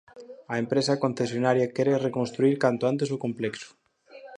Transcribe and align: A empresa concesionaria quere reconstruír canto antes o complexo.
A 0.53 0.55
empresa 0.63 0.99
concesionaria 1.03 1.71
quere 1.75 2.03
reconstruír 2.07 2.55
canto 2.63 2.83
antes 2.91 3.07
o 3.15 3.21
complexo. 3.25 3.69